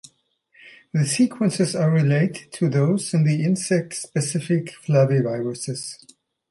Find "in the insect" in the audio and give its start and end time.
3.13-3.93